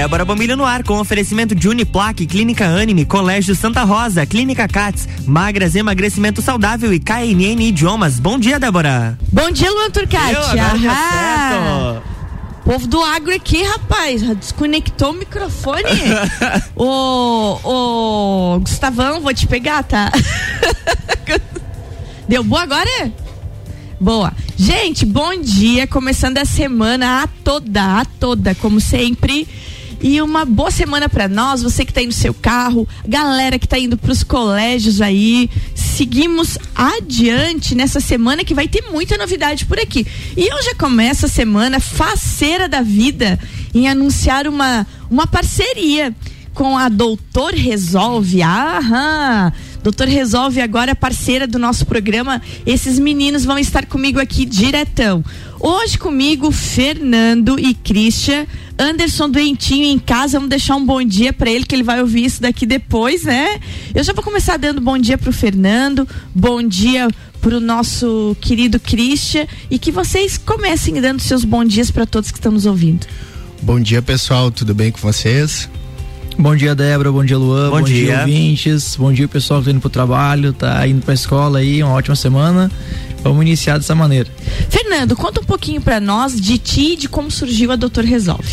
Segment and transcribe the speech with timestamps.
[0.00, 5.06] Débora Bombilho no ar com oferecimento de Uniplaque, Clínica Anime, Colégio Santa Rosa, Clínica Cats,
[5.26, 8.18] Magras Emagrecimento Saudável e KNN Idiomas.
[8.18, 9.18] Bom dia, Débora.
[9.30, 10.58] Bom dia, Luan Turcati.
[10.58, 12.00] Ahá.
[12.64, 15.82] Povo do agro aqui, rapaz, desconectou o microfone.
[16.74, 20.10] ô, ô, Gustavão, vou te pegar, tá?
[22.26, 23.12] Deu boa agora?
[24.00, 24.32] Boa.
[24.56, 25.86] Gente, bom dia.
[25.86, 29.46] Começando a semana a toda, a toda, como sempre.
[30.02, 33.66] E uma boa semana para nós, você que está aí no seu carro, galera que
[33.66, 35.50] está indo para os colégios aí.
[35.74, 40.06] Seguimos adiante nessa semana que vai ter muita novidade por aqui.
[40.34, 43.38] E eu já começo a semana faceira da vida
[43.74, 46.14] em anunciar uma, uma parceria
[46.54, 48.42] com a Doutor Resolve.
[48.42, 49.52] Aham!
[49.82, 52.40] Doutor Resolve agora é parceira do nosso programa.
[52.66, 55.24] Esses meninos vão estar comigo aqui diretão.
[55.58, 58.46] Hoje comigo, Fernando e Christian.
[58.78, 62.24] Anderson doentinho em casa, vamos deixar um bom dia para ele, que ele vai ouvir
[62.24, 63.60] isso daqui depois, né?
[63.94, 67.08] Eu já vou começar dando bom dia pro Fernando, bom dia
[67.42, 72.38] pro nosso querido Christian e que vocês comecem dando seus bons dias para todos que
[72.38, 73.06] estão nos ouvindo.
[73.62, 75.68] Bom dia, pessoal, tudo bem com vocês?
[76.38, 77.12] Bom dia, Débora.
[77.12, 77.70] Bom dia, Luan.
[77.70, 78.04] Bom, bom dia.
[78.04, 78.96] dia, ouvintes.
[78.96, 81.82] Bom dia, pessoal que tá indo pro trabalho, tá indo pra escola aí.
[81.82, 82.70] Uma ótima semana.
[83.22, 84.28] Vamos iniciar dessa maneira.
[84.68, 88.48] Fernando, conta um pouquinho para nós de ti e de como surgiu a Doutor Resolve.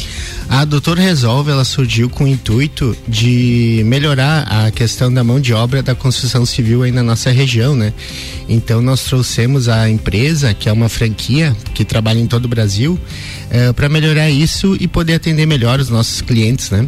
[0.50, 5.54] A Doutor Resolve, ela surgiu com o intuito de melhorar a questão da mão de
[5.54, 7.94] obra da construção civil aí na nossa região, né?
[8.48, 13.00] Então nós trouxemos a empresa, que é uma franquia que trabalha em todo o Brasil,
[13.50, 16.88] eh, para melhorar isso e poder atender melhor os nossos clientes, né?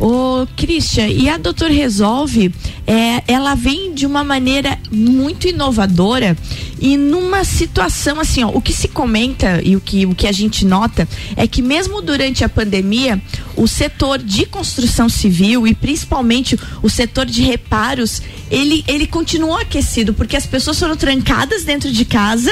[0.00, 2.50] Ô, Christian, e a Doutor Resolve,
[2.86, 6.34] é, ela vem de uma maneira muito inovadora
[6.80, 10.32] e numa situação assim, ó, o que se comenta e o que, o que a
[10.32, 11.06] gente nota
[11.36, 13.20] é que mesmo durante a pandemia,
[13.56, 20.14] o setor de construção civil e principalmente o setor de reparos, ele, ele continuou aquecido,
[20.14, 22.50] porque as pessoas foram trancadas dentro de casa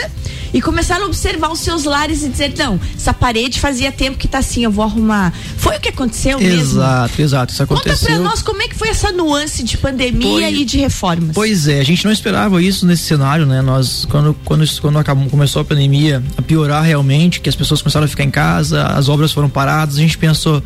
[0.52, 4.26] e começaram a observar os seus lares e dizer, não, essa parede fazia tempo que
[4.26, 5.32] está assim, eu vou arrumar.
[5.56, 6.80] Foi o que aconteceu exato, mesmo?
[6.80, 7.92] Exato, exato, isso aconteceu.
[7.94, 11.34] Conta pra nós como é que foi essa nuance de pandemia pois, e de reformas.
[11.34, 13.62] Pois é, a gente não esperava isso nesse cenário, né?
[13.62, 18.04] Nós, quando, quando, quando acabou, começou a pandemia a piorar realmente, que as pessoas começaram
[18.04, 20.60] a ficar em casa, as obras foram paradas, a gente pensou,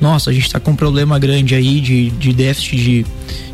[0.00, 3.06] nossa, a gente está com um problema grande aí de, de déficit de,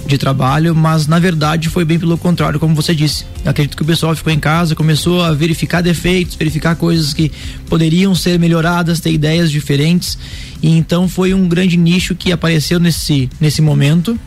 [0.07, 3.27] de trabalho, mas na verdade foi bem pelo contrário, como você disse.
[3.45, 7.31] Acredito que o pessoal ficou em casa, começou a verificar defeitos, verificar coisas que
[7.69, 10.17] poderiam ser melhoradas, ter ideias diferentes.
[10.63, 14.19] E então foi um grande nicho que apareceu nesse, nesse momento.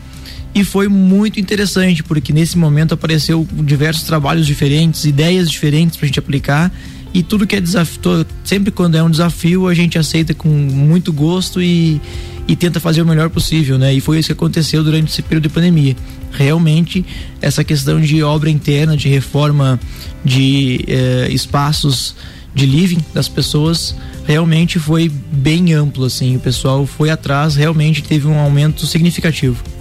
[0.56, 6.08] E foi muito interessante, porque nesse momento apareceu diversos trabalhos diferentes, ideias diferentes para a
[6.08, 6.72] gente aplicar
[7.12, 11.12] e tudo que é desafio, sempre quando é um desafio, a gente aceita com muito
[11.12, 12.00] gosto e,
[12.48, 13.92] e tenta fazer o melhor possível, né?
[13.92, 15.94] E foi isso que aconteceu durante esse período de pandemia.
[16.32, 17.04] Realmente,
[17.42, 19.78] essa questão de obra interna, de reforma
[20.24, 22.16] de eh, espaços
[22.54, 23.94] de living das pessoas,
[24.26, 26.34] realmente foi bem amplo, assim.
[26.34, 29.75] O pessoal foi atrás, realmente teve um aumento significativo.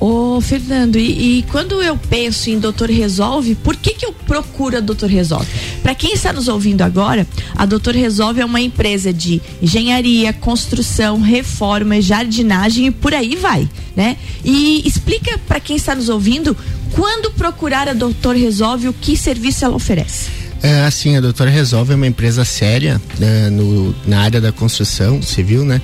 [0.00, 4.78] Ô, Fernando, e, e, quando eu penso em Doutor Resolve, por que que eu procuro
[4.78, 5.46] a Doutor Resolve?
[5.82, 11.20] Para quem está nos ouvindo agora, a Doutor Resolve é uma empresa de engenharia, construção,
[11.20, 14.16] reforma, jardinagem e por aí vai, né?
[14.42, 16.56] E explica para quem está nos ouvindo
[16.92, 20.39] quando procurar a Doutor Resolve, o que serviço ela oferece.
[20.62, 25.22] É, assim, a Doutora Resolve é uma empresa séria né, no, na área da construção
[25.22, 25.80] civil, né?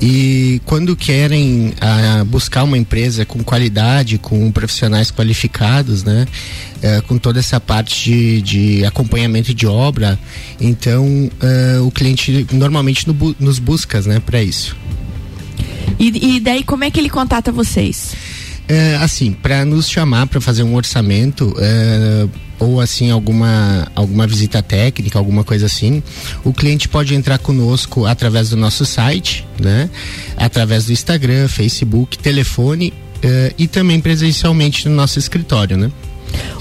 [0.00, 6.26] E quando querem a, buscar uma empresa com qualidade, com profissionais qualificados, né?
[6.80, 10.18] É, com toda essa parte de, de acompanhamento de obra,
[10.60, 14.20] então é, o cliente normalmente no, nos busca, né?
[14.20, 14.76] Para isso.
[15.98, 18.14] E, e daí como é que ele contata vocês?
[18.66, 22.26] É, assim, para nos chamar para fazer um orçamento, é,
[22.58, 26.02] ou assim alguma alguma visita técnica, alguma coisa assim,
[26.44, 29.90] o cliente pode entrar conosco através do nosso site, né?
[30.36, 35.90] Através do Instagram, Facebook, telefone uh, e também presencialmente no nosso escritório, né?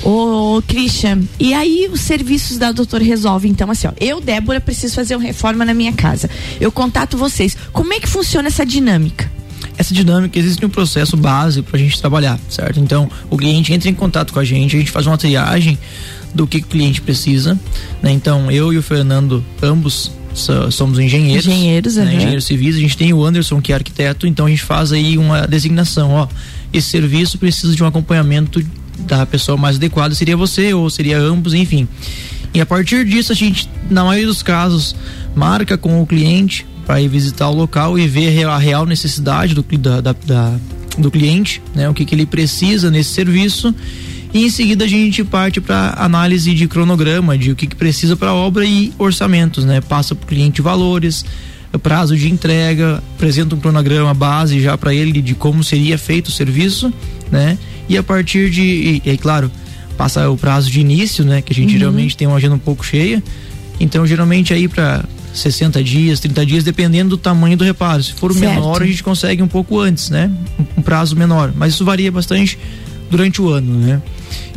[0.04, 4.94] Ô, Christian, e aí os serviços da Doutor Resolve, então assim, ó, eu, Débora, preciso
[4.94, 6.30] fazer uma reforma na minha casa.
[6.60, 7.58] Eu contato vocês.
[7.72, 9.32] Como é que funciona essa dinâmica?
[9.78, 12.80] Essa dinâmica, existe um processo base para a gente trabalhar, certo?
[12.80, 15.78] Então, o cliente entra em contato com a gente, a gente faz uma triagem
[16.34, 17.60] do que o cliente precisa,
[18.02, 18.12] né?
[18.12, 20.12] Então, eu e o Fernando, ambos
[20.72, 22.16] somos engenheiros, engenheiros, né?
[22.16, 22.76] engenheiros civis.
[22.76, 26.12] A gente tem o Anderson que é arquiteto, então a gente faz aí uma designação,
[26.12, 26.28] ó,
[26.72, 28.64] esse serviço precisa de um acompanhamento
[29.00, 31.88] da pessoa mais adequada, seria você ou seria ambos, enfim.
[32.54, 34.96] E a partir disso a gente, na maioria dos casos,
[35.36, 39.64] marca com o cliente para ir visitar o local e ver a real necessidade do,
[39.78, 40.60] da, da, da
[40.98, 41.90] do cliente, né?
[41.90, 43.74] O que, que ele precisa nesse serviço
[44.34, 48.16] e em seguida a gente parte para análise de cronograma, de o que, que precisa
[48.16, 49.80] para a obra e orçamentos, né?
[49.80, 51.24] Passa para o cliente valores,
[51.82, 56.32] prazo de entrega, apresenta um cronograma base já para ele de como seria feito o
[56.32, 56.92] serviço,
[57.32, 57.58] né?
[57.88, 59.52] E a partir de, e, e claro,
[59.98, 61.42] passa o prazo de início, né?
[61.42, 61.80] Que a gente uhum.
[61.80, 63.22] geralmente tem uma agenda um pouco cheia.
[63.80, 65.04] Então, geralmente aí para
[65.34, 68.04] 60 dias, 30 dias, dependendo do tamanho do reparo.
[68.04, 68.54] Se for certo.
[68.54, 70.32] menor, a gente consegue um pouco antes, né?
[70.60, 71.52] Um, um, prazo menor.
[71.56, 72.58] Mas isso varia bastante
[73.10, 74.02] durante o ano, né?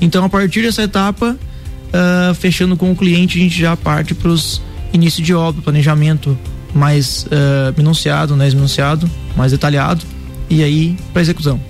[0.00, 4.28] Então, a partir dessa etapa, uh, fechando com o cliente, a gente já parte para
[4.28, 4.60] os
[4.92, 6.38] início de obra, planejamento
[6.74, 8.48] mais uh, minuciado, né?
[8.50, 10.04] Minuciado, mais detalhado,
[10.48, 11.60] e aí para execução.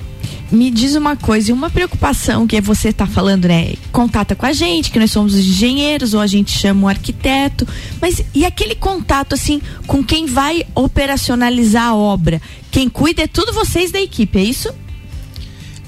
[0.50, 3.74] Me diz uma coisa, e uma preocupação que você está falando, né?
[3.90, 7.66] Contata com a gente, que nós somos os engenheiros, ou a gente chama o arquiteto,
[8.00, 12.40] mas e aquele contato, assim, com quem vai operacionalizar a obra?
[12.70, 14.72] Quem cuida é tudo vocês da equipe, é isso?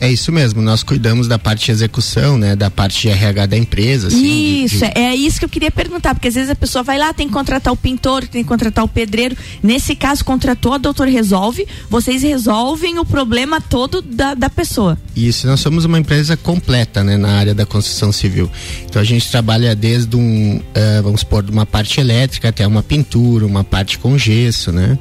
[0.00, 3.56] É isso mesmo, nós cuidamos da parte de execução, né, da parte de RH da
[3.56, 4.08] empresa.
[4.08, 4.98] Assim, isso, de, de...
[4.98, 7.32] é isso que eu queria perguntar, porque às vezes a pessoa vai lá, tem que
[7.32, 9.36] contratar o pintor, tem que contratar o pedreiro.
[9.60, 14.96] Nesse caso, contratou, a doutor resolve, vocês resolvem o problema todo da, da pessoa.
[15.16, 18.48] Isso, nós somos uma empresa completa, né, na área da construção civil.
[18.84, 23.44] Então a gente trabalha desde um, uh, vamos supor, uma parte elétrica até uma pintura,
[23.44, 24.96] uma parte com gesso, né?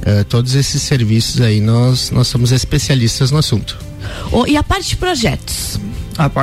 [0.00, 3.89] Uh, todos esses serviços aí nós, nós somos especialistas no assunto.
[4.32, 5.80] Oh, e a parte de projetos?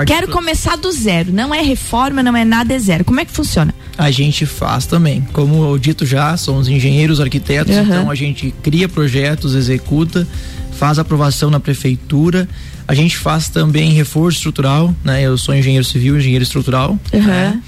[0.07, 1.31] Quero começar do zero.
[1.31, 3.05] Não é reforma, não é nada, é zero.
[3.05, 3.73] Como é que funciona?
[3.97, 5.21] A gente faz também.
[5.33, 7.83] Como eu dito já, somos engenheiros, arquitetos, uhum.
[7.83, 10.27] então a gente cria projetos, executa,
[10.71, 12.49] faz aprovação na prefeitura.
[12.87, 15.21] A gente faz também reforço estrutural, né?
[15.21, 16.97] Eu sou engenheiro civil, engenheiro estrutural.
[17.13, 17.21] Uhum.
[17.21, 17.61] Né?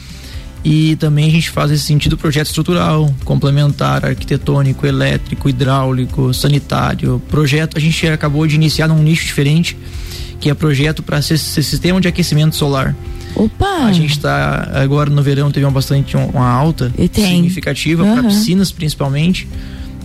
[0.64, 7.22] E também a gente faz esse sentido projeto estrutural, complementar, arquitetônico, elétrico, hidráulico, sanitário.
[7.30, 9.78] Projeto, a gente acabou de iniciar num nicho diferente,
[10.40, 12.94] que é projeto para sistema de aquecimento solar.
[13.36, 13.86] Opa!
[13.86, 18.14] A gente está agora no verão teve uma bastante uma alta significativa uhum.
[18.14, 19.48] para piscinas principalmente.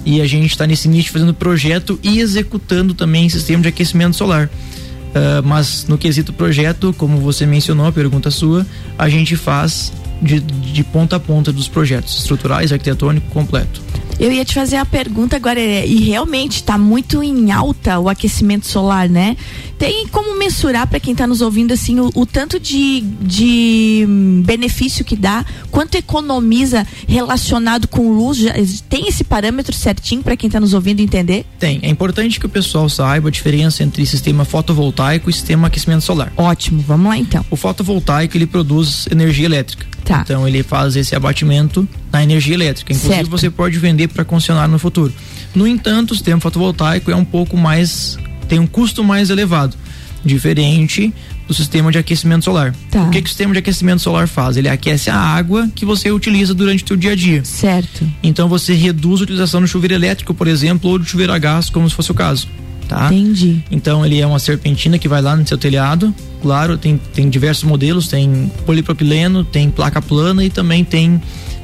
[0.06, 4.46] E a gente está nesse nicho fazendo projeto e executando também sistema de aquecimento solar.
[4.46, 8.66] Uh, mas no quesito projeto, como você mencionou, a pergunta sua,
[8.98, 9.92] a gente faz
[10.24, 13.82] de, de ponta a ponta dos projetos estruturais, arquitetônico completo.
[14.18, 18.08] Eu ia te fazer a pergunta agora, é, e realmente está muito em alta o
[18.08, 19.36] aquecimento solar, né?
[19.76, 24.06] Tem como mensurar para quem está nos ouvindo assim o, o, tanto de, de
[24.44, 28.38] benefício que dá, quanto economiza relacionado com luz?
[28.38, 28.52] Já,
[28.88, 31.44] tem esse parâmetro certinho para quem está nos ouvindo entender?
[31.58, 31.80] Tem.
[31.82, 36.32] É importante que o pessoal saiba a diferença entre sistema fotovoltaico e sistema aquecimento solar.
[36.36, 37.44] Ótimo, vamos lá então.
[37.50, 39.93] O fotovoltaico ele produz energia elétrica.
[40.04, 40.20] Tá.
[40.22, 42.92] Então ele faz esse abatimento na energia elétrica.
[42.92, 43.30] Inclusive certo.
[43.30, 45.12] você pode vender para concessionário no futuro.
[45.54, 49.76] No entanto, o sistema fotovoltaico é um pouco mais tem um custo mais elevado,
[50.24, 51.12] diferente
[51.46, 52.74] do sistema de aquecimento solar.
[52.90, 53.02] Tá.
[53.02, 54.56] O que, que o sistema de aquecimento solar faz?
[54.56, 57.44] Ele aquece a água que você utiliza durante o seu dia a dia.
[57.44, 58.08] Certo.
[58.22, 61.68] Então você reduz a utilização do chuveiro elétrico, por exemplo, ou do chuveiro a gás,
[61.68, 62.48] como se fosse o caso.
[62.88, 63.06] Tá?
[63.06, 63.62] Entendi.
[63.70, 66.14] Então ele é uma serpentina que vai lá no seu telhado.
[66.44, 71.18] Claro, tem, tem diversos modelos, tem polipropileno, tem placa plana e também tem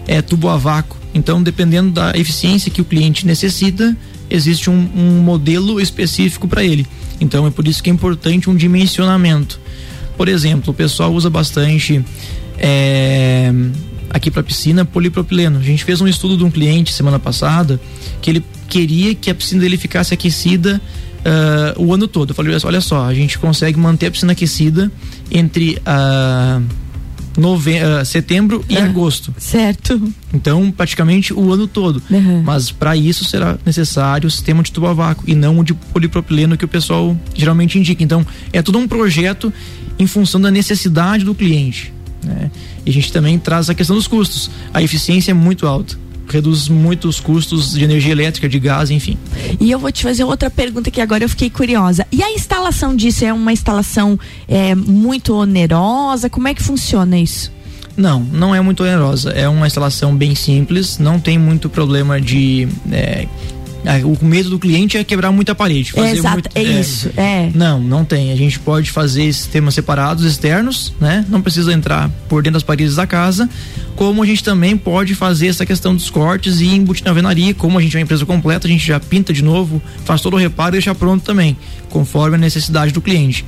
[0.06, 0.97] é, tubo a vácuo.
[1.12, 3.94] Então, dependendo da eficiência que o cliente necessita,
[4.31, 6.87] existe um, um modelo específico para ele.
[7.20, 9.60] Então, é por isso que é importante um dimensionamento.
[10.17, 12.03] Por exemplo, o pessoal usa bastante
[12.56, 13.53] é,
[14.08, 15.58] aqui para piscina polipropileno.
[15.58, 17.79] A gente fez um estudo de um cliente semana passada
[18.22, 20.81] que ele queria que a piscina dele ficasse aquecida
[21.20, 22.31] uh, o ano todo.
[22.31, 24.91] Eu falei, olha só, a gente consegue manter a piscina aquecida
[25.31, 26.62] entre uh,
[27.39, 29.34] nove, uh, setembro e agosto.
[29.39, 30.00] Certo.
[30.32, 32.03] Então, praticamente o ano todo.
[32.10, 32.43] Uhum.
[32.43, 35.74] Mas para isso será necessário o sistema de tubo a vácuo e não o de
[35.74, 38.03] polipropileno que o pessoal geralmente indica.
[38.03, 39.53] Então, é todo um projeto
[39.98, 41.93] em função da necessidade do cliente.
[42.24, 42.50] Né?
[42.84, 44.50] E a gente também traz a questão dos custos.
[44.72, 45.96] A eficiência é muito alta
[46.34, 49.17] reduz muito os custos de energia elétrica, de gás, enfim.
[49.60, 52.06] E eu vou te fazer outra pergunta que agora eu fiquei curiosa.
[52.10, 54.19] E a instalação disso é uma instalação
[54.49, 56.31] é, muito onerosa?
[56.31, 57.53] Como é que funciona isso?
[57.96, 59.31] Não, não é muito onerosa.
[59.31, 63.27] É uma instalação bem simples, não tem muito problema de é,
[64.05, 65.93] o medo do cliente é quebrar muita parede.
[65.93, 67.10] Fazer é, exato, muito, é, é, isso.
[67.17, 67.51] É.
[67.55, 68.31] Não, não tem.
[68.31, 71.25] A gente pode fazer sistemas separados, externos, né?
[71.29, 73.49] Não precisa entrar por dentro das paredes da casa.
[73.96, 77.55] Como a gente também pode fazer essa questão dos cortes e embutir na venaria.
[77.55, 80.34] Como a gente é uma empresa completa, a gente já pinta de novo, faz todo
[80.34, 81.56] o reparo e deixa pronto também,
[81.89, 83.44] conforme a necessidade do cliente.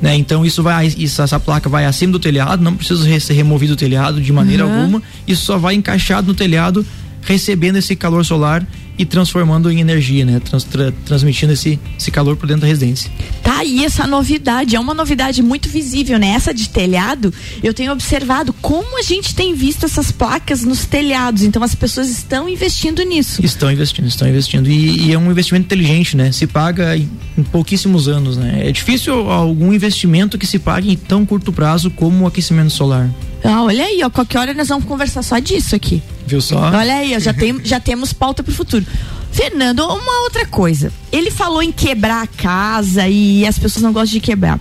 [0.00, 0.14] Né?
[0.16, 3.76] Então isso vai, isso, essa placa vai acima do telhado, não precisa ser removido o
[3.76, 4.80] telhado de maneira uhum.
[4.80, 5.02] alguma.
[5.26, 6.84] Isso só vai encaixado no telhado,
[7.22, 8.66] recebendo esse calor solar
[8.98, 10.40] e transformando em energia, né?
[10.40, 13.10] Trans, tra, transmitindo esse, esse calor por dentro da residência.
[13.42, 16.28] Tá aí essa novidade, é uma novidade muito visível, né?
[16.28, 21.42] Essa de telhado, eu tenho observado como a gente tem visto essas placas nos telhados,
[21.42, 23.44] então as pessoas estão investindo nisso.
[23.44, 26.32] Estão investindo, estão investindo e, e é um investimento inteligente, né?
[26.32, 28.68] Se paga em, em, pouquíssimos anos, né?
[28.68, 33.10] É difícil algum investimento que se pague em tão curto prazo como o aquecimento solar.
[33.44, 36.02] Ah, olha aí, ó, qualquer hora nós vamos conversar só disso aqui.
[36.26, 36.58] Viu só?
[36.58, 38.84] Olha aí, já, tem, já temos pauta pro futuro.
[39.30, 40.92] Fernando, uma outra coisa.
[41.12, 44.58] Ele falou em quebrar a casa e as pessoas não gostam de quebrar.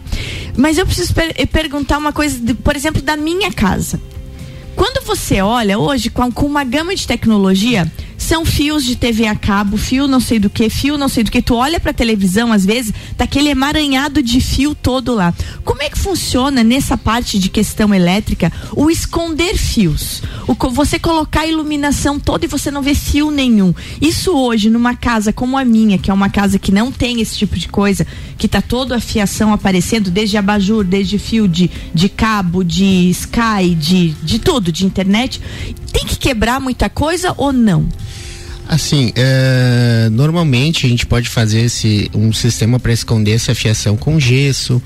[0.55, 4.00] Mas eu preciso per perguntar uma coisa, de, por exemplo, da minha casa.
[4.75, 7.89] Quando você olha hoje com, com uma gama de tecnologia,
[8.25, 11.29] são fios de TV a cabo, fio não sei do que, fio não sei do
[11.29, 11.41] que.
[11.41, 15.34] Tu olha pra televisão, às vezes, tá aquele emaranhado de fio todo lá.
[15.63, 20.24] Como é que funciona nessa parte de questão elétrica o esconder fios?
[20.48, 23.74] O, você colocar a iluminação toda e você não vê fio nenhum.
[24.01, 27.38] Isso hoje, numa casa como a minha, que é uma casa que não tem esse
[27.38, 28.08] tipo de coisa,
[28.39, 33.75] que tá toda a fiação aparecendo, desde abajur, desde fio de, de cabo, de sky,
[33.77, 35.39] de, de tudo, de internet,
[35.94, 37.88] tem que quebrar muita coisa ou não?
[38.67, 44.19] Assim, é, normalmente a gente pode fazer esse, um sistema para esconder essa fiação com
[44.19, 44.81] gesso,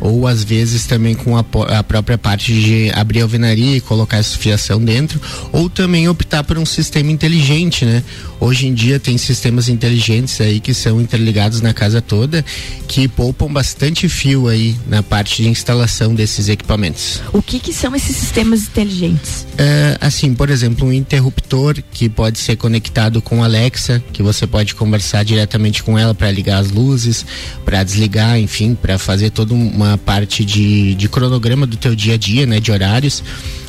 [0.00, 1.44] ou às vezes também com a,
[1.78, 5.20] a, própria parte de abrir a alvenaria e colocar essa fiação dentro,
[5.52, 8.02] ou também optar por um sistema inteligente, né?
[8.40, 12.42] Hoje em dia tem sistemas inteligentes aí que são interligados na casa toda,
[12.88, 17.20] que poupam bastante fio aí na parte de instalação desses equipamentos.
[17.34, 19.46] O que que são esses sistemas inteligentes?
[19.58, 24.74] É, assim, por exemplo, um interruptor que pode ser conectado com Alexa, que você pode
[24.74, 27.26] conversar diretamente com ela para ligar as luzes,
[27.62, 32.16] para desligar, enfim, para fazer toda uma parte de, de cronograma do teu dia a
[32.16, 33.22] dia, né, de horários.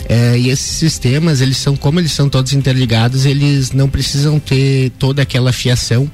[0.09, 4.91] É, e esses sistemas, eles são, como eles são todos interligados, eles não precisam ter
[4.99, 6.09] toda aquela fiação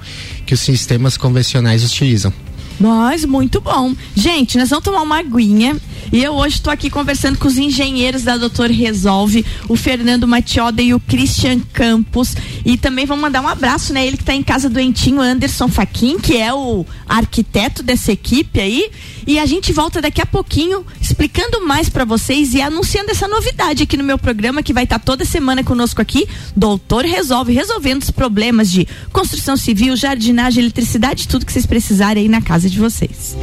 [0.46, 2.32] que os sistemas convencionais utilizam.
[2.80, 3.96] Mas muito bom.
[4.16, 5.76] Gente, nós vamos tomar uma aguinha.
[6.12, 10.82] E eu hoje estou aqui conversando com os engenheiros da Doutor Resolve, o Fernando Matioda
[10.82, 12.36] e o Christian Campos.
[12.66, 14.06] E também vamos mandar um abraço, né?
[14.06, 18.90] Ele que está em casa doentinho, Anderson Faquin, que é o arquiteto dessa equipe aí.
[19.26, 23.84] E a gente volta daqui a pouquinho explicando mais para vocês e anunciando essa novidade
[23.84, 26.28] aqui no meu programa que vai estar tá toda semana conosco aqui.
[26.56, 32.30] Doutor Resolve, resolvendo os problemas de construção civil, jardinagem, eletricidade, tudo que vocês precisarem aí
[32.30, 33.36] na casa de vocês.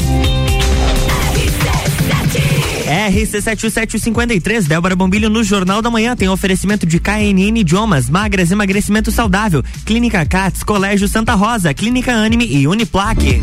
[2.85, 9.63] RC7753, Débora Bombilho no Jornal da Manhã tem oferecimento de KNN Idiomas, Magras Emagrecimento Saudável,
[9.85, 13.43] Clínica Cats, Colégio Santa Rosa, Clínica Anime e Uniplaque.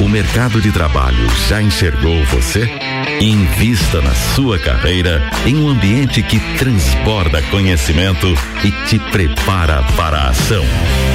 [0.00, 2.70] O mercado de trabalho já enxergou você?
[3.20, 8.28] Invista na sua carreira em um ambiente que transborda conhecimento
[8.64, 10.64] e te prepara para a ação.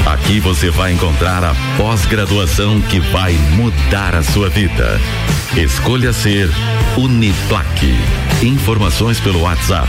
[0.06, 5.00] Aqui você vai encontrar a pós-graduação que vai mudar a sua vida.
[5.56, 6.50] Escolha ser
[6.98, 7.96] Uniplaque.
[8.42, 9.88] Informações pelo WhatsApp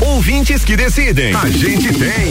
[0.00, 1.32] Ouvintes que decidem.
[1.34, 2.30] A gente tem.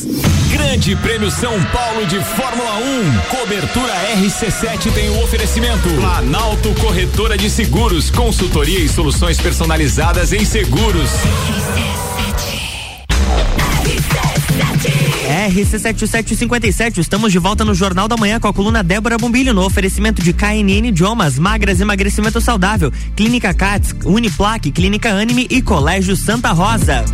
[0.51, 3.37] Grande Prêmio São Paulo de Fórmula 1.
[3.37, 5.89] Cobertura RC7 tem o oferecimento.
[5.89, 11.09] Planalto Corretora de Seguros, consultoria e soluções personalizadas em seguros.
[15.49, 20.21] RC7757, estamos de volta no Jornal da Manhã com a coluna Débora Bombilho no oferecimento
[20.21, 27.05] de KNN Idiomas, Magras Emagrecimento Saudável, Clínica CATS, Uniplaque, Clínica Anime e Colégio Santa Rosa.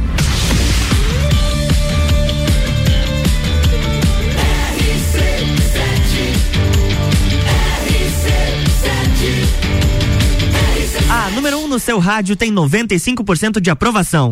[11.28, 14.32] A número 1 um no seu rádio tem 95% de aprovação.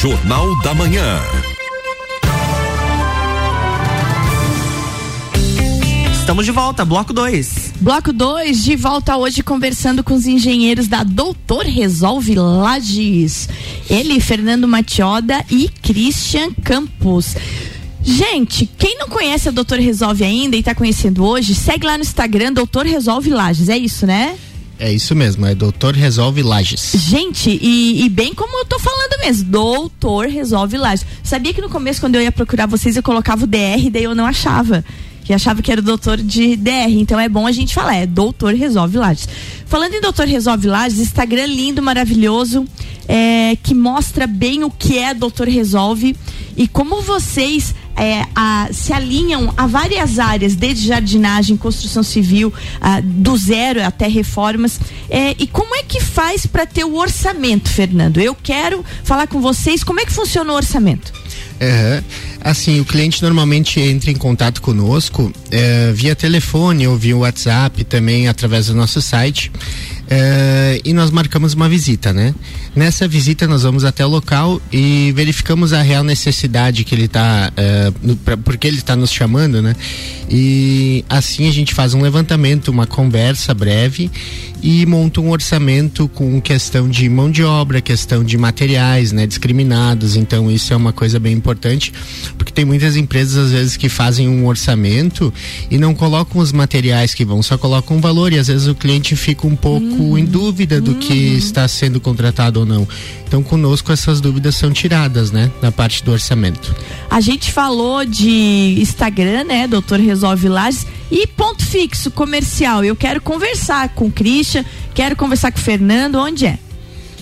[0.00, 1.20] Jornal da Manhã.
[6.12, 7.72] Estamos de volta, bloco 2.
[7.80, 13.48] Bloco 2, de volta hoje conversando com os engenheiros da Doutor Resolve Lages.
[13.90, 17.34] Ele, Fernando Matioda e Christian Campos.
[18.04, 22.04] Gente, quem não conhece a Doutor Resolve ainda e está conhecendo hoje, segue lá no
[22.04, 24.38] Instagram Doutor Resolve Lages, é isso, né?
[24.80, 26.92] É isso mesmo, é Doutor Resolve Lages.
[26.96, 31.04] Gente, e, e, bem como eu tô falando mesmo, Doutor Resolve Lages.
[31.22, 34.14] Sabia que no começo, quando eu ia procurar vocês, eu colocava o DR, daí eu
[34.14, 34.82] não achava.
[35.22, 36.90] Que achava que era o doutor de DR.
[36.92, 39.28] Então é bom a gente falar, é Doutor Resolve Lages.
[39.66, 42.64] Falando em Doutor Resolve Lages, Instagram lindo, maravilhoso,
[43.06, 46.16] é, que mostra bem o que é Doutor Resolve
[46.56, 53.00] e como vocês é, a, se alinham a várias áreas, desde jardinagem, construção civil, a,
[53.00, 54.80] do zero até reformas.
[55.08, 58.20] É, e como é que faz para ter o orçamento, Fernando?
[58.20, 61.12] Eu quero falar com vocês como é que funciona o orçamento.
[61.60, 62.02] Uhum.
[62.42, 68.28] Assim, o cliente normalmente entra em contato conosco é, via telefone ou via WhatsApp, também
[68.28, 69.52] através do nosso site.
[70.08, 72.34] É, e nós marcamos uma visita, né?
[72.74, 77.52] Nessa visita nós vamos até o local e verificamos a real necessidade que ele está,
[77.56, 77.92] é,
[78.44, 79.74] porque ele está nos chamando, né?
[80.30, 84.08] E assim a gente faz um levantamento, uma conversa breve
[84.62, 90.14] e monta um orçamento com questão de mão de obra, questão de materiais, né, discriminados.
[90.14, 91.92] Então isso é uma coisa bem importante,
[92.38, 95.32] porque tem muitas empresas às vezes que fazem um orçamento
[95.70, 98.74] e não colocam os materiais que vão, só colocam um valor e às vezes o
[98.74, 100.18] cliente fica um pouco uhum.
[100.18, 100.98] em dúvida do uhum.
[100.98, 102.86] que está sendo contratado ou não.
[103.26, 106.74] Então conosco essas dúvidas são tiradas, né, na parte do orçamento.
[107.10, 112.84] A gente falou de Instagram, né, doutor Resolve Lages e ponto fixo comercial.
[112.84, 116.16] Eu quero conversar com o Christian, quero conversar com o Fernando.
[116.16, 116.58] Onde é?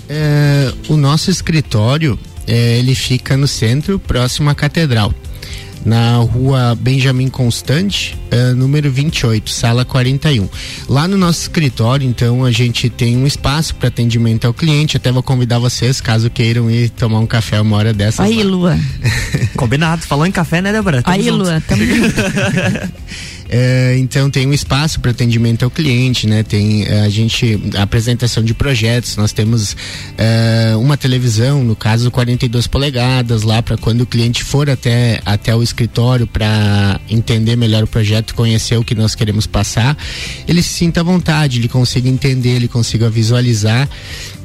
[0.09, 5.13] é o nosso escritório é, ele fica no centro, próximo à catedral.
[5.85, 10.49] Na rua Benjamin Constante, uh, número 28, sala 41.
[10.89, 14.97] Lá no nosso escritório, então, a gente tem um espaço para atendimento ao cliente.
[14.97, 18.21] Até vou convidar vocês, caso queiram ir tomar um café uma hora dessas.
[18.21, 18.51] Aí, lá.
[18.51, 18.79] Lua.
[19.57, 20.03] Combinado.
[20.03, 21.03] Falou em café, né, Débora?
[21.03, 21.37] Tamo Aí, junto.
[21.37, 22.15] Lua, tamo junto.
[23.49, 26.43] É, então tem um espaço para atendimento ao cliente, né?
[26.43, 29.17] Tem é, a gente a apresentação de projetos.
[29.17, 29.77] Nós temos
[30.19, 35.55] é, uma televisão, no caso 42 polegadas, lá para quando o cliente for até até
[35.55, 39.97] o escritório para entender melhor o projeto, conhecer o que nós queremos passar,
[40.47, 43.89] ele se sinta à vontade, ele consiga entender, ele consiga visualizar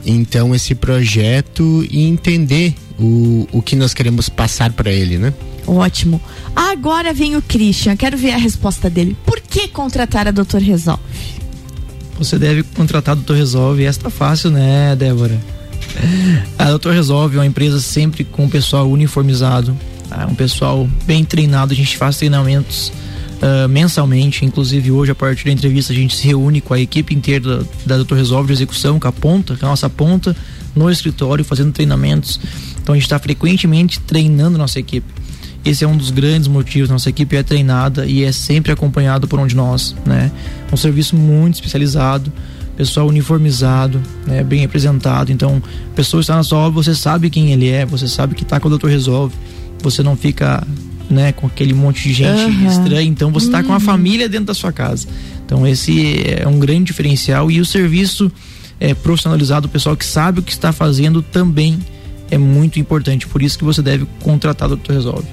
[0.06, 5.34] então esse projeto e entender o, o que nós queremos passar para ele, né?
[5.66, 6.22] Ótimo.
[6.56, 9.16] Agora vem o Christian, quero ver a resposta dele.
[9.26, 11.02] Por que contratar a Doutor Resolve?
[12.18, 13.84] Você deve contratar a Doutor Resolve.
[13.84, 15.40] Essa tá fácil, né, Débora?
[16.58, 19.76] A Doutor Resolve é uma empresa sempre com o pessoal uniformizado,
[20.10, 20.28] tá?
[20.30, 21.74] um pessoal bem treinado.
[21.74, 22.92] A gente faz treinamentos
[23.42, 24.46] uh, mensalmente.
[24.46, 27.64] Inclusive, hoje, a partir da entrevista, a gente se reúne com a equipe inteira da,
[27.86, 30.36] da Doutor Resolve de execução, com a ponta, com a nossa ponta,
[30.76, 32.40] no escritório, fazendo treinamentos.
[32.82, 35.23] Então, a gente está frequentemente treinando nossa equipe.
[35.66, 36.90] Esse é um dos grandes motivos.
[36.90, 40.30] Nossa equipe é treinada e é sempre acompanhado por um de nós, né?
[40.72, 42.32] Um serviço muito especializado,
[42.76, 44.44] pessoal uniformizado, né?
[44.44, 45.32] Bem representado.
[45.32, 48.44] Então, a pessoa está na sua obra, você sabe quem ele é, você sabe que
[48.44, 49.34] está com o doutor resolve.
[49.82, 50.66] Você não fica,
[51.10, 52.68] né, com aquele monte de gente Aham.
[52.68, 53.02] estranha.
[53.10, 53.80] Então, você está com a Uhum.
[53.82, 55.08] família dentro da sua casa.
[55.46, 58.32] Então, esse é um grande diferencial e o serviço
[58.80, 61.80] é profissionalizado, o pessoal que sabe o que está fazendo também
[62.34, 63.28] é muito importante.
[63.28, 65.28] Por isso que você deve contratar o doutor resolve.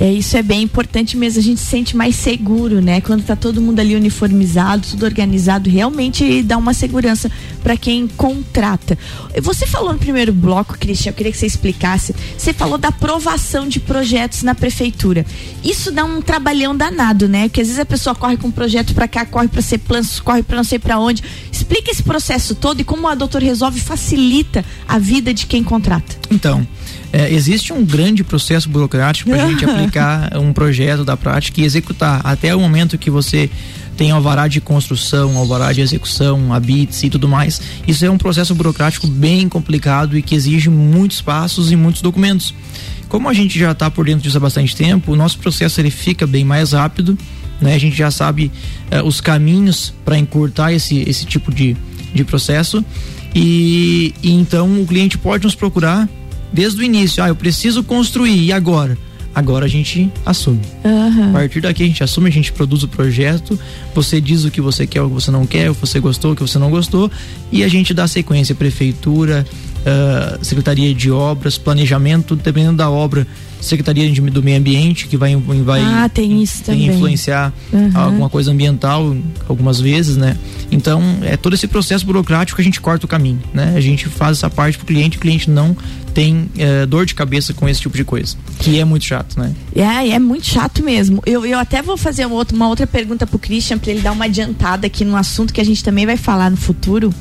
[0.00, 3.00] É, isso é bem importante mesmo, a gente se sente mais seguro, né?
[3.00, 7.28] Quando tá todo mundo ali uniformizado, tudo organizado, realmente dá uma segurança
[7.64, 8.96] para quem contrata.
[9.42, 12.14] Você falou no primeiro bloco, Cristian, eu queria que você explicasse.
[12.36, 15.26] Você falou da aprovação de projetos na prefeitura.
[15.64, 17.48] Isso dá um trabalhão danado, né?
[17.48, 20.20] Porque às vezes a pessoa corre com um projeto para cá, corre para ser planos,
[20.20, 21.24] corre para não sei para onde.
[21.50, 26.16] Explica esse processo todo e como a Doutor Resolve facilita a vida de quem contrata.
[26.30, 26.64] Então,
[27.12, 31.64] é, existe um grande processo burocrático para a gente aplicar um projeto da prática e
[31.64, 33.50] executar até o momento que você
[33.96, 37.60] tem alvará de construção, alvará de execução, habits e tudo mais.
[37.86, 42.54] Isso é um processo burocrático bem complicado e que exige muitos passos e muitos documentos.
[43.08, 45.90] Como a gente já está por dentro disso há bastante tempo, o nosso processo ele
[45.90, 47.18] fica bem mais rápido,
[47.60, 47.74] né?
[47.74, 48.52] A gente já sabe
[48.90, 51.76] eh, os caminhos para encurtar esse, esse tipo de,
[52.14, 52.84] de processo
[53.34, 56.08] e, e então o cliente pode nos procurar
[56.52, 57.22] desde o início.
[57.22, 58.96] Ah, eu preciso construir e agora?
[59.34, 60.60] Agora a gente assume.
[61.28, 63.58] A partir daqui a gente assume, a gente produz o projeto,
[63.94, 66.32] você diz o que você quer, o que você não quer, o que você gostou,
[66.32, 67.10] o que você não gostou,
[67.52, 69.46] e a gente dá sequência, prefeitura,
[69.86, 73.26] ah, secretaria de obras, planejamento, dependendo da obra,
[73.60, 76.94] secretaria de- do meio ambiente, que vai, vai ah, tem isso tem também.
[76.96, 77.90] influenciar Uhum.
[77.94, 79.16] alguma coisa ambiental
[79.48, 80.36] algumas vezes, né?
[80.70, 83.72] Então, é todo esse processo burocrático que a gente corta o caminho, né?
[83.76, 85.76] A gente faz essa parte pro cliente, o cliente não
[86.14, 89.52] tem eh, dor de cabeça com esse tipo de coisa, que é muito chato, né?
[89.74, 91.22] É, é muito chato mesmo.
[91.24, 94.12] Eu, eu até vou fazer uma outra, uma outra pergunta pro Christian para ele dar
[94.12, 97.12] uma adiantada aqui no assunto que a gente também vai falar no futuro.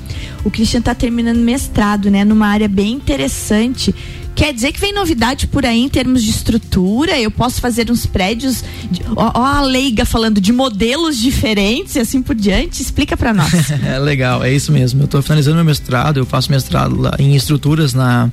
[0.43, 3.93] O Christian tá terminando mestrado, né, numa área bem interessante.
[4.38, 7.19] Quer dizer que vem novidade por aí em termos de estrutura?
[7.19, 12.00] Eu posso fazer uns prédios, de, ó, ó a leiga falando de modelos diferentes e
[12.00, 12.80] assim por diante.
[12.82, 13.52] Explica para nós.
[13.84, 15.02] É legal, é isso mesmo.
[15.02, 18.32] Eu estou finalizando meu mestrado, eu faço mestrado lá em estruturas na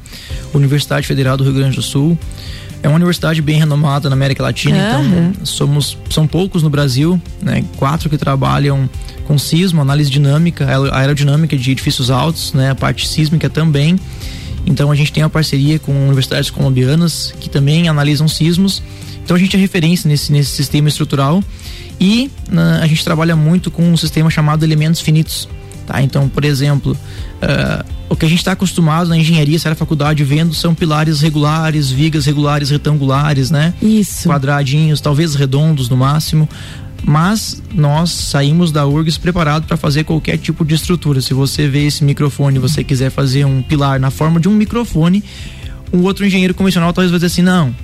[0.52, 2.18] Universidade Federal do Rio Grande do Sul.
[2.82, 5.30] É uma universidade bem renomada na América Latina, Aham.
[5.32, 7.64] então somos são poucos no Brasil, né?
[7.78, 8.90] Quatro que trabalham
[9.26, 12.70] com sismo, análise dinâmica, aer- aerodinâmica de edifícios altos, né?
[12.72, 13.98] A parte sísmica também.
[14.66, 18.82] Então a gente tem uma parceria com universidades colombianas que também analisam sismos.
[19.24, 21.42] Então a gente é referência nesse, nesse sistema estrutural
[22.00, 25.48] e na- a gente trabalha muito com um sistema chamado elementos finitos.
[25.86, 26.02] Tá?
[26.02, 26.96] Então, por exemplo,
[27.42, 31.20] ah, o que a gente está acostumado na engenharia, se era faculdade vendo, são pilares
[31.20, 33.74] regulares, vigas regulares, retangulares, né?
[33.82, 34.28] Isso.
[34.28, 36.48] Quadradinhos, talvez redondos no máximo.
[37.06, 41.20] Mas nós saímos da URGS preparado para fazer qualquer tipo de estrutura.
[41.20, 45.22] Se você vê esse microfone você quiser fazer um pilar na forma de um microfone,
[45.92, 47.74] um outro engenheiro convencional talvez vai dizer assim: não,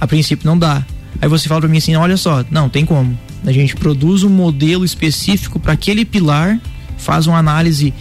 [0.00, 0.84] a princípio não dá.
[1.20, 3.18] Aí você fala para mim assim: olha só, não, tem como.
[3.44, 6.58] A gente produz um modelo específico para aquele pilar,
[6.96, 7.92] faz uma análise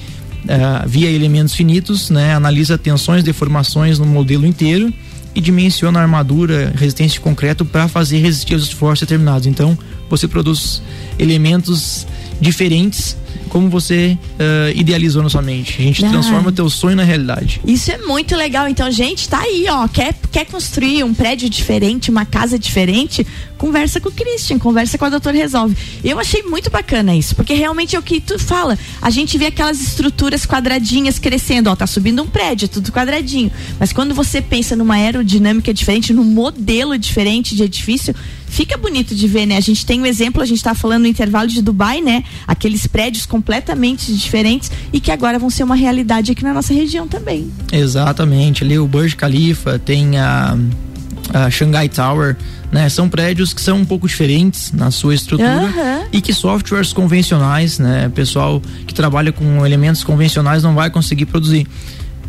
[0.48, 2.36] eh, via elementos finitos, né?
[2.36, 4.94] Analisa tensões, deformações no modelo inteiro
[5.34, 9.48] e dimensiona a armadura, resistência de concreto para fazer resistir aos esforços determinados.
[9.48, 9.78] Então,
[10.10, 10.82] você produz
[11.18, 12.06] elementos
[12.39, 13.18] diferentes
[13.50, 15.76] como você uh, idealizou na sua mente.
[15.80, 16.10] A gente Ah.
[16.10, 17.62] transforma teu sonho na realidade.
[17.65, 18.67] Isso é muito legal.
[18.67, 19.88] Então, gente, tá aí, ó.
[19.88, 23.26] Quer, quer construir um prédio diferente, uma casa diferente?
[23.58, 25.76] Conversa com o Christian, conversa com a Doutor Resolve.
[26.04, 28.78] Eu achei muito bacana isso, porque realmente é o que tu fala.
[29.02, 33.50] A gente vê aquelas estruturas quadradinhas crescendo, ó, tá subindo um prédio, tudo quadradinho.
[33.80, 38.13] Mas quando você pensa numa aerodinâmica diferente, num modelo diferente de edifício,
[38.48, 39.56] fica bonito de ver, né?
[39.58, 42.24] A gente tem um exemplo, a gente tá falando no intervalo de Dubai, né?
[42.45, 47.08] Aqueles prédios completamente diferentes e que agora vão ser uma realidade aqui na nossa região
[47.08, 47.52] também.
[47.72, 48.64] Exatamente.
[48.64, 50.58] Ali o Burj Khalifa, tem a,
[51.34, 52.36] a Shanghai Tower,
[52.72, 52.90] né?
[52.90, 56.04] São prédios que são um pouco diferentes na sua estrutura Aham.
[56.12, 58.12] e que softwares convencionais, né?
[58.14, 61.68] Pessoal que trabalha com elementos convencionais não vai conseguir produzir.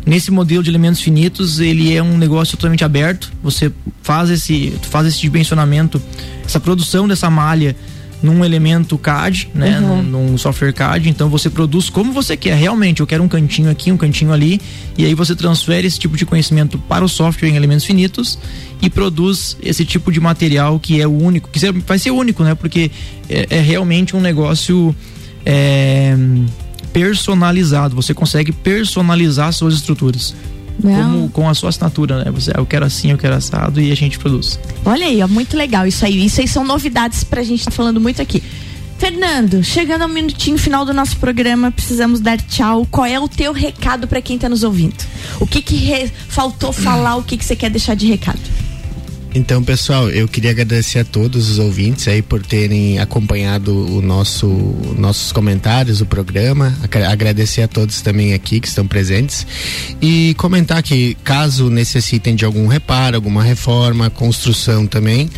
[0.05, 3.29] Nesse modelo de elementos finitos, ele é um negócio totalmente aberto.
[3.43, 3.69] Você
[4.01, 6.01] faz esse, faz esse dimensionamento,
[6.45, 7.75] essa produção dessa malha
[8.21, 10.01] num elemento CAD, né, Uhum.
[10.03, 11.09] num, num software CAD.
[11.09, 12.55] Então você produz como você quer.
[12.55, 14.59] Realmente, eu quero um cantinho aqui, um cantinho ali,
[14.97, 18.39] e aí você transfere esse tipo de conhecimento para o software em elementos finitos
[18.81, 22.55] e produz esse tipo de material que é o único, que vai ser único, né?
[22.55, 22.91] Porque
[23.29, 24.95] é, é realmente um negócio
[25.45, 26.15] é,
[26.91, 27.95] personalizado.
[27.95, 30.33] Você consegue personalizar suas estruturas.
[30.81, 32.31] Como, com a sua assinatura, né?
[32.31, 34.59] Você, eu quero assim, eu quero assado e a gente produz.
[34.85, 36.25] Olha aí, ó, muito legal isso aí.
[36.25, 38.43] Isso aí são novidades pra gente estar falando muito aqui.
[38.97, 42.87] Fernando, chegando ao minutinho final do nosso programa, precisamos dar tchau.
[42.89, 44.95] Qual é o teu recado pra quem tá nos ouvindo?
[45.39, 47.15] O que que faltou falar?
[47.15, 48.39] O que que você quer deixar de recado?
[49.37, 54.47] Então, pessoal, eu queria agradecer a todos os ouvintes aí por terem acompanhado o nosso
[54.97, 56.75] nossos comentários, o programa.
[56.81, 59.45] Agra- Agradecer a todos também aqui que estão presentes
[60.01, 65.29] e comentar que caso necessitem de algum reparo, alguma reforma, construção também,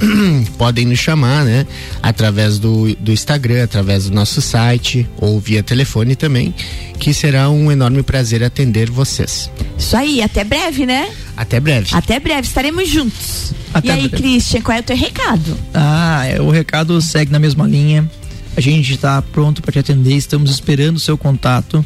[0.56, 1.66] podem nos chamar, né?
[2.02, 6.54] Através do, do Instagram, através do nosso site ou via telefone também,
[6.98, 9.50] que será um enorme prazer atender vocês.
[9.76, 11.10] Isso aí, até breve, né?
[11.36, 11.88] Até breve.
[11.92, 13.52] Até breve, estaremos juntos.
[13.72, 14.22] Até e aí, breve.
[14.22, 15.56] Christian, qual é o teu recado?
[15.74, 18.08] Ah, é, o recado segue na mesma linha.
[18.56, 21.84] A gente está pronto para te atender, estamos esperando o seu contato.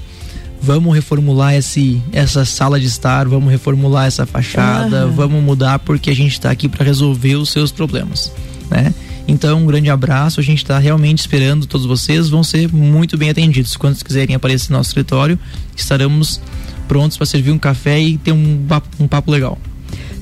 [0.63, 5.11] Vamos reformular esse, essa sala de estar, vamos reformular essa fachada, Aham.
[5.11, 8.33] vamos mudar porque a gente está aqui para resolver os seus problemas,
[8.71, 8.95] né?
[9.27, 13.31] Então, um grande abraço, a gente está realmente esperando todos vocês, vão ser muito bem
[13.31, 13.77] atendidos.
[13.77, 15.39] Quando quiserem aparecer no nosso escritório,
[15.77, 16.41] estaremos
[16.87, 18.67] prontos para servir um café e ter um
[19.01, 19.59] um papo legal.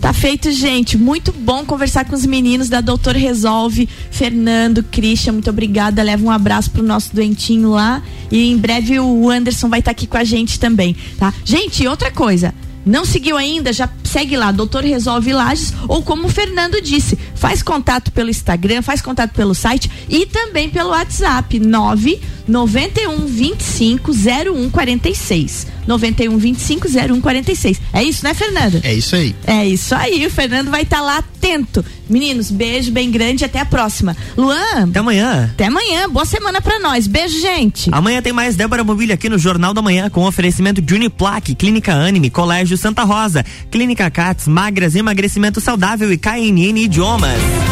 [0.00, 0.96] Tá feito, gente.
[0.96, 3.86] Muito bom conversar com os meninos da Doutor Resolve.
[4.10, 6.02] Fernando, Christian, muito obrigada.
[6.02, 8.02] Leva um abraço pro nosso doentinho lá.
[8.30, 11.34] E em breve o Anderson vai estar aqui com a gente também, tá?
[11.44, 12.54] Gente, outra coisa.
[12.84, 13.74] Não seguiu ainda?
[13.74, 18.80] Já segue lá, Doutor Resolve Lages, ou como o Fernando disse, faz contato pelo Instagram,
[18.80, 22.18] faz contato pelo site e também pelo WhatsApp 9
[22.50, 25.66] 91 25 01 46.
[25.86, 27.80] 91 25 01 46.
[27.92, 28.80] É isso, né, Fernando?
[28.82, 29.34] É isso aí.
[29.46, 31.84] É isso aí, o Fernando vai estar lá atento.
[32.08, 34.16] Meninos, beijo bem grande e até a próxima.
[34.36, 35.50] Luan, Até amanhã.
[35.52, 36.08] até amanhã.
[36.08, 37.06] Boa semana pra nós.
[37.06, 37.88] Beijo, gente.
[37.92, 41.94] Amanhã tem mais Débora Mobília aqui no Jornal da Manhã com oferecimento de Uniplaque, Clínica
[41.94, 47.69] Anime, Colégio Santa Rosa, Clínica Cats, Magras, Emagrecimento Saudável e KNN Idiomas.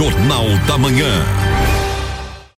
[0.00, 1.49] Jornal da Manhã.